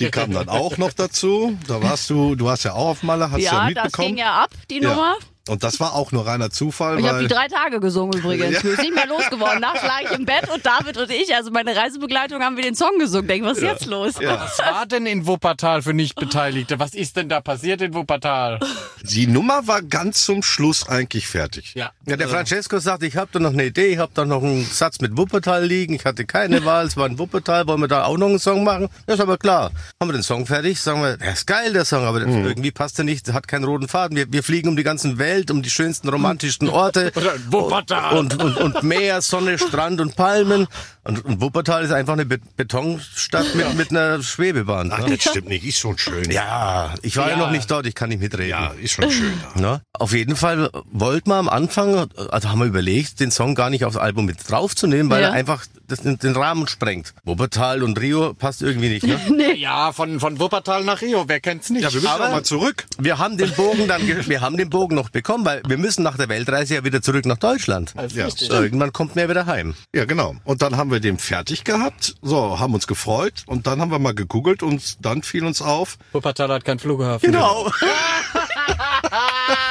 [0.00, 1.56] Die kam dann auch noch dazu.
[1.68, 4.08] Da warst du, du warst ja auch auf Malle, hast ja, ja, das mitbekommen.
[4.08, 5.16] ging ja ab, die Nummer.
[5.48, 8.62] Und das war auch nur reiner Zufall, Ich habe die drei Tage gesungen übrigens.
[8.62, 9.60] Mir ist nicht mehr losgeworden.
[9.60, 12.74] Nachts lag ich im Bett und David und ich, also meine Reisebegleitung, haben wir den
[12.74, 13.28] Song gesungen.
[13.28, 14.14] Denk, was ist jetzt los?
[14.20, 16.78] Was war denn in Wuppertal für Nichtbeteiligte?
[16.78, 18.60] Was ist denn da passiert in Wuppertal?
[19.02, 21.72] die Nummer war ganz zum Schluss eigentlich fertig.
[21.74, 21.92] Ja.
[22.06, 24.64] Ja, der Francesco sagt, ich habe da noch eine Idee, ich habe da noch einen
[24.64, 28.04] Satz mit Wuppertal liegen, ich hatte keine Wahl, es war in Wuppertal, wollen wir da
[28.04, 28.88] auch noch einen Song machen?
[29.06, 29.70] Ja, ist aber klar.
[30.00, 32.98] Haben wir den Song fertig, sagen wir, der ist geil, der Song, aber irgendwie passt
[32.98, 34.16] er nicht, hat keinen roten Faden.
[34.16, 37.12] Wir, wir fliegen um die ganze Welt, um die schönsten, romantischsten Orte.
[37.16, 38.18] Oder Wuppertal.
[38.18, 40.66] Und, und, und Meer, Sonne, Strand und Palmen.
[41.04, 44.90] Und, und Wuppertal ist einfach eine Be Betonstadt mit, mit einer Schwebebahn.
[44.92, 45.16] Ach, Ne?
[45.16, 46.30] das stimmt nicht, ist schon schön.
[46.30, 47.36] Ja, ich war ja.
[47.36, 47.38] Ja.
[47.38, 48.50] noch nicht dort, ich kann nicht mitreden.
[48.50, 49.32] Ja, ist schon schön.
[49.54, 49.80] Ne?
[49.92, 53.84] Auf jeden Fall wollten wir am Anfang, also haben wir überlegt, den Song gar nicht
[53.84, 55.28] aufs Album mit draufzunehmen, weil Ja.
[55.28, 57.14] er einfach das, den, Rahmen sprengt.
[57.24, 59.06] Wuppertal und Rio passt irgendwie nicht.
[59.06, 59.18] Ne?
[59.58, 61.82] Ja, von, von Wuppertal nach Rio, wer kennt's nicht?
[61.82, 62.84] Ja, wir müssen Aber- auch mal zurück.
[62.98, 66.16] Wir haben den Bogen dann, wir haben den Bogen noch bekommen, weil wir müssen nach
[66.16, 67.94] der Weltreise ja wieder zurück nach Deutschland.
[68.14, 68.30] Ja.
[68.30, 69.74] So, irgendwann kommt man ja wieder heim.
[69.94, 70.36] Ja, genau.
[70.44, 72.14] Und dann haben wir den fertig gehabt.
[72.22, 73.44] So, haben uns gefreut.
[73.46, 75.98] Und dann haben wir mal gegoogelt und dann fiel uns auf.
[76.12, 77.30] Wuppertal hat keinen Flughafen.
[77.30, 77.70] Genau.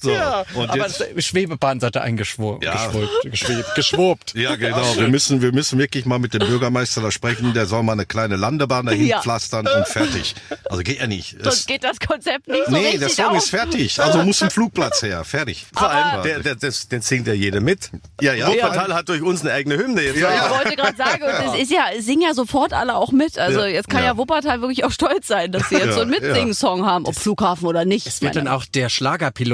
[0.00, 2.64] So, Ja, und aber jetzt, das Schwebebahn seid ihr eingeschwobt.
[2.64, 2.86] Ja.
[2.86, 4.34] Geschwobt, geschwebt, geschwobt.
[4.36, 4.96] ja, genau.
[4.96, 7.54] Wir müssen, wir müssen wirklich mal mit dem Bürgermeister da sprechen.
[7.54, 9.20] Der soll mal eine kleine Landebahn dahin Ja.
[9.22, 10.34] pflastern und fertig.
[10.70, 11.36] Also geht ja nicht.
[11.42, 13.36] Sonst Es, geht das Konzept nicht so nee, richtig der Song auf.
[13.38, 14.00] ist fertig.
[14.00, 15.24] Also muss ein Flugplatz her.
[15.24, 15.66] Fertig.
[15.76, 17.90] Vor allem, der, der, das, den singt ja jeder mit.
[18.20, 18.48] Ja, ja.
[18.48, 20.18] Wuppertal hat durch uns eine eigene Hymne jetzt.
[20.18, 20.50] Ja, Ich ja.
[20.50, 23.38] wollte gerade sagen, und es ist ja, singen ja sofort alle auch mit.
[23.38, 23.66] Also Ja.
[23.66, 24.06] jetzt kann ja.
[24.12, 24.16] Ja.
[24.16, 27.66] Wuppertal wirklich auch stolz sein, dass sie jetzt Ja, so einen Mitsingen-Song haben, ob Flughafen
[27.66, 28.06] oder nicht.
[28.06, 28.88] Es wird dann auch der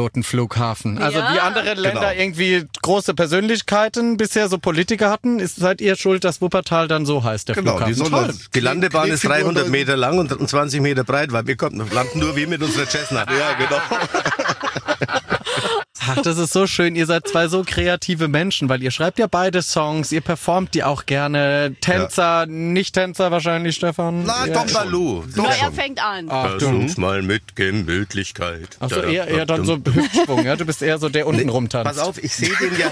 [0.09, 0.99] Schlagerpilotenflughafen.
[0.99, 1.35] Also Ja.
[1.35, 6.41] wie andere Länder irgendwie große Persönlichkeiten bisher so Politiker hatten, ist, seid ihr schuld, dass
[6.41, 8.13] Wuppertal dann so heißt, der Genau, die Flughafen.
[8.23, 8.39] sollen Toll.
[8.55, 11.79] Die Landebahn ist Klebfiguren 300 da- Meter lang und 20 Meter breit, weil wir kommen,
[11.93, 13.21] landen nur wir mit unserer Cessna.
[13.21, 13.81] Ja, genau.
[16.07, 16.97] Ach, das ist so schön.
[16.97, 20.85] Ihr seid zwei so kreative Menschen, weil ihr schreibt ja beide Songs, ihr performt die
[20.85, 21.75] auch gerne.
[21.81, 24.25] Tänzer, nicht Tänzer wahrscheinlich, Stefan.
[24.25, 24.55] Na, Ja.
[24.55, 25.25] doch Tom Balu.
[25.35, 26.27] Na, Doch er fängt an.
[26.31, 26.67] Ach, du.
[26.67, 28.77] Versuch's mal mit Gemütlichkeit.
[28.81, 30.57] Ach so, eher, eher dann so Hüftschwung, ja?
[30.57, 31.85] Du bist eher so der unten rumtanzt.
[31.97, 32.91] Pass auf, ich sehe den ja.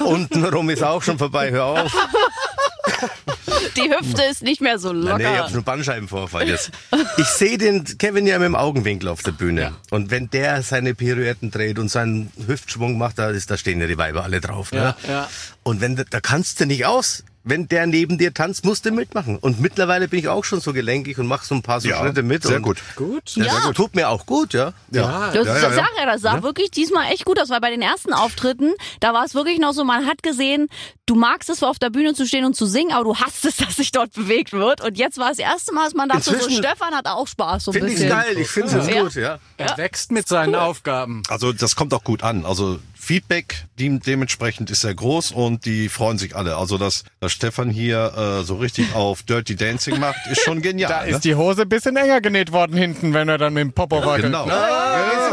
[0.04, 1.92] Untenrum ist auch schon vorbei, hör auf.
[3.82, 5.18] Die Hüfte ist nicht mehr so locker.
[5.18, 6.70] Nee, ich hab schon Bandscheibenvorfall jetzt.
[7.16, 9.74] Ich sehe den Kevin ja mit dem Augenwinkel auf der Bühne.
[9.90, 13.86] Und wenn der seine Pirouetten dreht und seinen Hüftschwung macht, da, ist, da stehen ja
[13.86, 14.72] die Weiber alle drauf.
[14.72, 14.94] Ne?
[15.06, 15.28] Ja, ja.
[15.62, 17.24] Und wenn, da kannst du nicht aus.
[17.48, 19.38] Wenn der neben dir tanzt, musst du mitmachen.
[19.38, 21.98] Und mittlerweile bin ich auch schon so gelenkig und mache so ein paar so Ja,
[22.00, 22.42] Schritte mit.
[22.42, 22.82] sehr und gut.
[22.94, 23.22] Gut.
[23.36, 23.72] Das Ja.
[23.72, 24.72] tut mir auch gut, ja.
[24.90, 27.60] Ja, Das, ja, das ja, sag ja, das sah wirklich diesmal echt gut aus, weil
[27.60, 30.68] bei den ersten Auftritten, da war es wirklich noch so, man hat gesehen,
[31.06, 33.56] du magst es, auf der Bühne zu stehen und zu singen, aber du hasst es,
[33.56, 34.82] dass sich dort bewegt wird.
[34.82, 37.64] Und jetzt war das erste Mal, dass man dachte, so Inzwischen Stefan hat auch Spaß,
[37.64, 39.02] so ein Finde ich geil, ich finde es Ja.
[39.02, 39.38] gut, ja.
[39.56, 41.22] Er wächst mit seinen Aufgaben.
[41.28, 42.44] Also das kommt auch gut an.
[42.44, 42.78] Also
[43.08, 46.58] Feedback die, dementsprechend ist sehr groß und die freuen sich alle.
[46.58, 50.90] Also dass, dass Stefan hier äh, so richtig auf Dirty Dancing macht, ist schon genial.
[50.98, 51.10] Da ne?
[51.12, 54.04] ist die Hose ein bisschen enger genäht worden hinten, wenn er dann mit dem Popo
[54.04, 54.26] wackelt.
[54.26, 54.44] Genau.
[54.44, 54.52] Ne?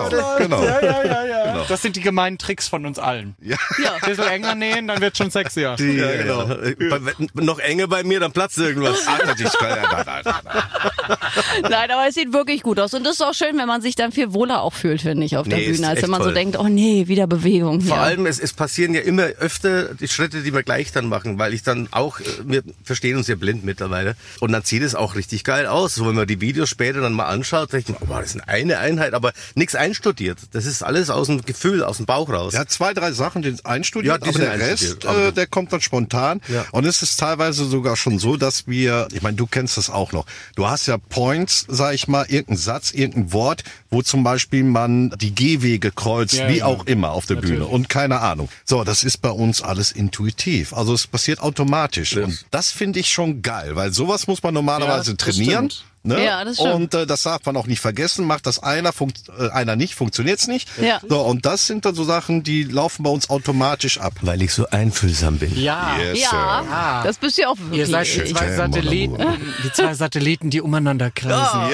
[0.10, 0.38] genau.
[0.38, 0.64] genau.
[0.64, 1.66] Ja, ja, ja, ja.
[1.68, 3.36] Das sind die gemeinen Tricks von uns allen.
[3.42, 3.58] Ja.
[4.02, 5.76] Ein bisschen enger nähen, dann wird schon sexier.
[5.78, 6.52] Ja, genau.
[6.52, 9.06] Äh, bei- Noch enger bei mir, dann platzt irgendwas.
[9.26, 9.84] Das ist geil.
[9.92, 10.64] Nein, nein, nein, nein.
[11.62, 12.94] Nein, aber es sieht wirklich gut aus.
[12.94, 15.38] Und das ist auch schön, wenn man sich dann viel wohler auch fühlt, finde ich,
[15.38, 16.34] auf der Nee, Bühne, als wenn man so toll.
[16.34, 17.82] denkt, oh nee, wieder Bewegung.
[17.82, 18.04] Vor hier.
[18.04, 21.54] allem, es, es passieren ja immer öfter die Schritte, die wir gleich dann machen, weil
[21.54, 24.16] ich dann auch, äh, wir verstehen uns ja blind mittlerweile.
[24.40, 25.96] Und dann sieht es auch richtig geil aus.
[25.96, 28.48] So, wenn man die Videos später dann mal anschaut, denkt man, oh, wow, das ist
[28.48, 30.38] eine Einheit, aber nichts einstudiert.
[30.52, 32.58] Das ist alles aus dem Gefühl, aus dem Bauch raus.
[32.58, 35.48] Hat zwei, drei Sachen, die einstudiert, Ja, die aber der einstudiert, Rest, aber- äh, der
[35.48, 36.42] kommt dann spontan.
[36.48, 36.66] Ja.
[36.72, 40.12] Und es ist teilweise sogar schon so, dass wir, ich meine, du kennst das auch
[40.12, 40.26] noch.
[40.56, 45.12] Du hast ja Points, sag ich mal, irgendein Satz, irgendein Wort, wo zum Beispiel man
[45.20, 46.66] die Gehwege kreuzt, Ja, wie ja.
[46.66, 47.66] auch immer auf der Bühne.
[47.66, 48.50] Und keine Ahnung.
[48.66, 50.74] So, das ist bei uns alles intuitiv.
[50.74, 52.16] Also es passiert automatisch.
[52.18, 55.70] Und das finde ich schon geil, weil sowas muss man normalerweise Ja, das trainieren.
[55.72, 55.86] stimmt.
[56.06, 56.24] Ne?
[56.24, 56.74] Ja, das stimmt.
[56.74, 58.26] Und äh, das darf man auch nicht vergessen.
[58.26, 60.70] Macht das einer, funkt, äh, einer nicht, funktioniert's nicht.
[60.82, 61.00] Ja.
[61.08, 64.14] So, und das sind dann so Sachen, die laufen bei uns automatisch ab.
[64.22, 65.60] Weil ich so einfühlsam bin.
[65.60, 65.98] Ja.
[65.98, 67.04] Yes, Ja, Ah.
[67.04, 67.80] das bist ja auch wirklich.
[67.80, 68.56] Ihr seid die zwei.
[68.56, 69.18] Satelliten,
[69.64, 71.36] die zwei Satelliten, die umeinander kreisen.
[71.36, 71.74] sozusagen.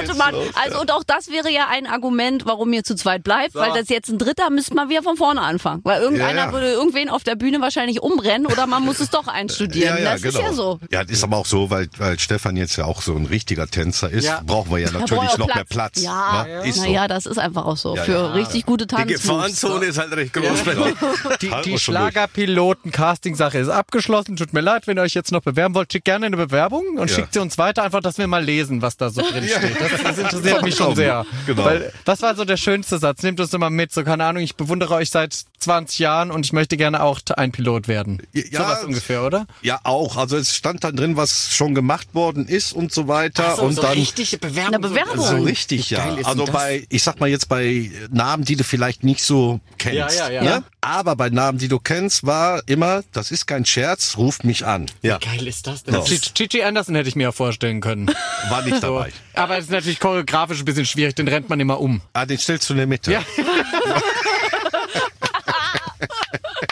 [0.00, 0.08] Ja.
[0.10, 0.48] Automatisch.
[0.54, 3.88] Also und auch das wäre ja ein Argument, warum ihr zu zweit bleibt, weil das
[3.88, 6.52] jetzt ein Dritter müsste man wieder von vorne anfangen, weil irgendeiner Ja, ja.
[6.52, 9.98] würde irgendwen auf der Bühne wahrscheinlich umbrennen oder man muss es doch einstudieren.
[10.04, 10.78] das ist ja so.
[10.90, 13.66] Ja, das ist aber auch so, weil, weil Stefan jetzt ja auch so ein richtiger
[13.66, 14.42] Tänzer ist, Ja.
[14.44, 16.00] brauchen wir ja natürlich noch mehr Platz.
[16.02, 16.68] Ja, ne?
[16.68, 16.82] ist so.
[16.82, 17.96] naja, das ist einfach auch so.
[17.96, 18.26] Ja, Für ja.
[18.32, 19.22] richtig gute Die Tanzmoves.
[19.22, 20.62] Gefahrenzone ist halt recht groß.
[21.40, 21.78] Die, die.
[21.78, 24.36] Schlagerpiloten-Casting-Sache ist abgeschlossen.
[24.36, 25.92] Tut mir leid, wenn ihr euch jetzt noch bewerben wollt.
[25.92, 27.16] Schickt gerne eine Bewerbung und Ja.
[27.16, 29.76] schickt sie uns weiter, einfach, dass wir mal lesen, was da so drin steht.
[29.90, 31.26] Das, das interessiert mich schon sehr.
[31.46, 31.64] Genau.
[31.64, 33.22] Weil, was war so der schönste Satz?
[33.22, 33.92] Nehmt uns immer mit.
[33.92, 37.52] So, keine Ahnung, ich bewundere euch seit 20 Jahren und ich möchte gerne auch ein
[37.52, 38.22] Pilot werden.
[38.32, 39.46] Ja, Sowas ungefähr, oder?
[39.62, 40.16] Ja, auch.
[40.16, 43.60] Also es stand da drin, was schon gemacht worden ist und so weiter.
[43.62, 44.74] und dann richtige Bewerbung.
[44.74, 45.24] Eine Bewerbung.
[45.24, 46.16] so richtig, ja.
[46.24, 50.18] Also bei, ich sag mal jetzt bei Namen, die du vielleicht nicht so kennst.
[50.18, 50.42] Ja, ja, ja.
[50.42, 50.64] Ne?
[50.90, 54.86] Aber bei Namen, die du kennst, war immer, das ist kein Scherz, ruf mich an.
[55.02, 55.18] Ja.
[55.18, 55.94] Geil ist das denn?
[56.02, 58.10] Chi- Chichi Anderson hätte ich mir ja vorstellen können.
[58.48, 58.96] War nicht So.
[58.96, 59.12] dabei.
[59.34, 62.00] Aber es ist natürlich choreografisch ein bisschen schwierig, den rennt man immer um.
[62.14, 63.12] Ah, den stellst du in der Mitte.
[63.12, 63.22] Ja.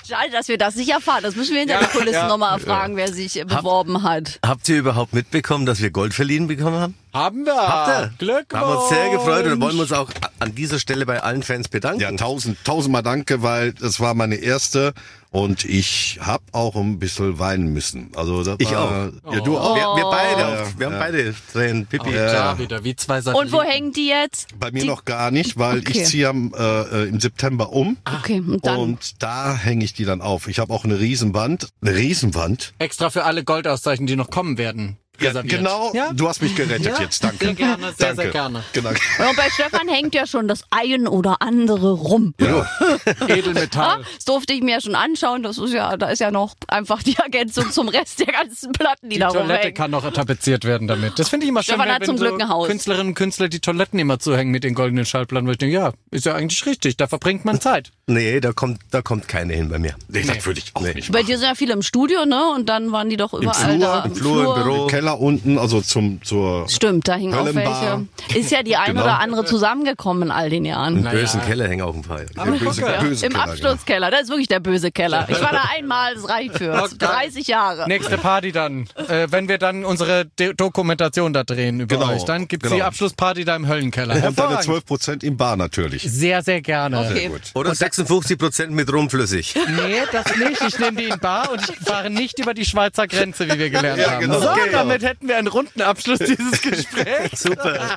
[0.06, 1.22] Schade, dass wir das nicht erfahren.
[1.22, 2.28] Das müssen wir hinter den Kulissen ja.
[2.28, 4.38] nochmal erfragen, wer sich äh, beworben hat.
[4.44, 6.94] Habt ihr überhaupt mitbekommen, dass wir Gold verliehen bekommen haben?
[7.12, 7.56] Haben wir.
[7.56, 8.12] Habt ihr?
[8.18, 8.62] Glückwunsch.
[8.62, 12.00] Haben uns sehr gefreut und wollen uns auch an dieser Stelle bei allen Fans bedanken.
[12.00, 14.94] Ja, tausend, tausendmal danke, weil das war meine erste
[15.36, 18.10] und ich hab auch ein bisschen weinen müssen.
[18.16, 19.74] Also das Ich war, Ja, du auch.
[19.76, 20.78] Wir, wir beide, Ja, auch.
[20.78, 20.98] wir haben ja.
[20.98, 22.10] beide Tränen, Pipi.
[22.10, 23.54] Klar wieder, wie zwei Satelliten.
[23.54, 24.48] Und wo hängen die jetzt?
[24.58, 25.92] Bei mir Die- noch gar nicht, weil Okay.
[26.02, 27.96] ich ziehe am, äh, äh, im September um.
[28.20, 28.78] Okay, und dann.
[28.78, 30.48] Und da hänge ich die dann auf.
[30.48, 31.68] Ich habe auch eine Riesenwand.
[31.82, 32.72] Eine Riesenwand.
[32.78, 34.96] Extra für alle Goldauszeichnungen, die noch kommen werden.
[35.20, 35.58] Ja, reserviert.
[35.58, 35.92] genau.
[35.94, 36.12] Ja?
[36.12, 37.22] Du hast mich gerettet Ja, jetzt.
[37.24, 37.44] Danke.
[37.46, 38.22] sehr gerne, sehr, Danke.
[38.22, 38.62] sehr gerne.
[38.72, 38.88] Genau.
[38.90, 42.34] Und bei Stefan hängt ja schon das ein oder andere rum.
[42.40, 42.66] Ja.
[43.28, 44.02] Edelmetall.
[44.14, 45.42] Das durfte ich mir ja schon anschauen.
[45.42, 49.08] Das ist ja, da ist ja noch einfach die Ergänzung zum Rest der ganzen Platten,
[49.08, 49.74] die, Die da Toilette rumhängen.
[49.74, 51.18] kann noch tapeziert werden damit.
[51.18, 52.66] Das finde ich immer schön, Stefan wenn, hat wenn zum so Glück ein Haus.
[52.68, 55.92] Künstlerinnen und Künstler die Toiletten immer zuhängen mit den goldenen Schallplatten, wo ich denke, ja,
[56.10, 57.90] ist ja eigentlich richtig, da verbringt man Zeit.
[58.06, 59.94] Nee, da kommt, da kommt keine hin bei mir.
[60.08, 61.26] Nee, das würde ich auch nicht Bei machen.
[61.26, 62.50] dir sind ja viele im Studio, ne?
[62.54, 64.04] Und dann waren die doch überall Flur, da.
[64.04, 64.82] im Flur, im Büro.
[64.84, 68.06] Im Keller unten, also zum zur Stimmt, da hingen auch welche.
[68.38, 69.02] Ist ja die ein Genau.
[69.02, 70.98] oder andere zusammengekommen in all den Jahren.
[70.98, 72.20] Im bösen Keller hängen auch ein paar.
[72.36, 72.98] Aber böse, gucke.
[73.00, 75.26] böse Im Keller, Absturzkeller, das ist wirklich der böse Keller.
[75.28, 76.94] Ich war da einmal, das reicht für Okay.
[76.98, 77.86] 30 Jahre.
[77.88, 82.24] Nächste Party dann, äh, wenn wir dann unsere De Dokumentation da drehen über Genau, euch,
[82.24, 82.86] dann gibt's die genau.
[82.86, 84.14] Abschlussparty da im Höllenkeller.
[84.14, 84.28] genau.
[84.28, 84.64] Und deine Hervorragend.
[84.64, 86.02] 12 Prozent im Bar natürlich.
[86.02, 86.98] Sehr, sehr gerne.
[87.00, 87.28] Okay.
[87.28, 87.40] Gut.
[87.54, 89.54] Oder 56 Prozent mit rumflüssig.
[89.54, 90.60] Nee, das nicht.
[90.66, 93.70] Ich nehme die in Bar und ich fahre nicht über die Schweizer Grenze, wie wir
[93.70, 94.20] gelernt Ja, haben.
[94.20, 94.40] genau.
[94.40, 94.72] So, Genau.
[94.72, 97.40] damit hätten wir einen runden Abschluss dieses Gesprächs.
[97.46, 97.96] Super.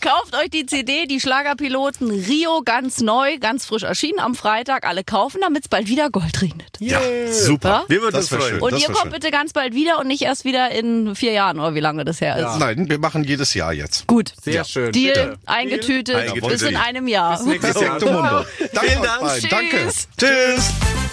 [0.00, 4.84] Kauft euch die CD, die Schlagerpiloten Rio ganz neu, ganz frisch erschienen am Freitag.
[4.86, 6.76] Alle kaufen, damit es bald wieder Gold regnet.
[6.80, 7.84] Ja, super.
[7.88, 8.60] Wir würden Das uns freuen.
[8.60, 9.12] Und das ihr kommt schön.
[9.12, 12.20] bitte ganz bald wieder und nicht erst wieder in vier Jahren oder wie lange das
[12.20, 12.58] her ist.
[12.58, 14.06] Nein, wir machen jedes Jahr jetzt.
[14.06, 14.32] Gut.
[14.42, 14.64] Sehr Ja.
[14.64, 14.92] schön.
[14.92, 15.38] Deal Bitte.
[15.46, 16.48] eingetütet Eingetütet.
[16.50, 17.42] bis in einem Jahr.
[17.42, 17.98] Nächstes Jahr.
[17.98, 18.46] Danke
[18.86, 19.20] Vielen Dank.
[19.20, 19.50] beiden.
[19.50, 19.88] Danke.
[20.18, 21.09] Tschüss.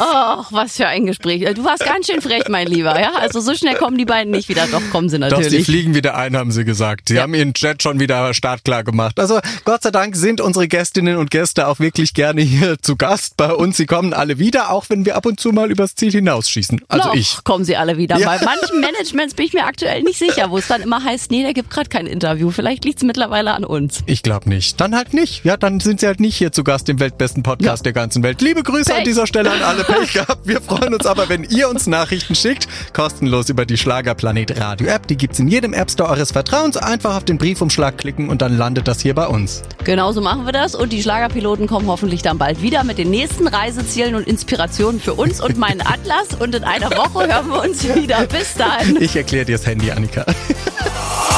[0.00, 1.44] Ach, was für ein Gespräch.
[1.54, 2.98] Du warst ganz schön frech, mein Lieber.
[3.00, 4.66] Ja, also so schnell kommen die beiden nicht wieder.
[4.66, 5.64] Doch kommen sie Doch, sie natürlich.
[5.66, 7.08] fliegen wieder ein, haben sie gesagt.
[7.08, 9.18] Sie haben ihren Jet schon wieder startklar gemacht.
[9.20, 13.36] Also Gott sei Dank sind unsere Gästinnen und Gäste auch wirklich gerne hier zu Gast
[13.36, 13.76] bei uns.
[13.76, 16.80] Sie kommen alle wieder, auch wenn wir ab und zu mal übers Ziel hinausschießen.
[16.88, 17.38] Also Noch ich.
[17.44, 18.16] kommen sie alle wieder.
[18.18, 18.26] Ja.
[18.36, 21.42] Bei manchen Managements bin ich mir aktuell nicht sicher, wo es dann immer heißt, nee,
[21.42, 22.50] der gibt gerade kein Interview.
[22.50, 24.00] Vielleicht liegt es mittlerweile an uns.
[24.06, 24.80] Ich glaube nicht.
[24.80, 25.44] Dann halt nicht.
[25.44, 28.40] Ja, dann sind sie halt nicht hier zu Gast im weltbesten Podcast der ganzen Welt.
[28.40, 29.04] Liebe Grüße an Pech.
[29.04, 30.46] dieser Stelle an alle Pech gehabt.
[30.46, 32.68] Wir freuen uns aber, wenn ihr uns Nachrichten schickt.
[32.92, 35.06] Kostenlos über die Schlagerplanet Radio App.
[35.06, 36.76] Die gibt's in jedem App Store eures Vertrauens.
[36.76, 39.62] Einfach auf den Briefumschlag klicken und dann landet das hier bei uns.
[39.84, 43.48] Genauso machen wir das und die Schlagerpiloten kommen hoffentlich dann bald wieder mit den nächsten
[43.48, 46.28] Reisezielen und Inspirationen für uns und meinen Atlas.
[46.38, 48.26] Und in einer Woche hören wir uns wieder.
[48.26, 48.96] Bis dann.
[49.00, 50.24] Ich erkläre dir das Handy, Annika.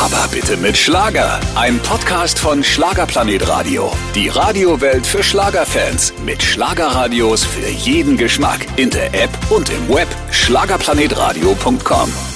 [0.05, 1.39] Aber bitte mit Schlager.
[1.55, 3.93] Ein Podcast von Schlagerplanet Radio.
[4.15, 6.13] Die Radiowelt für Schlagerfans.
[6.27, 8.67] Mit Schlagerradios für jeden Geschmack.
[8.77, 10.09] In der App und im Web.
[10.31, 12.32] Schlagerplanetradio.com.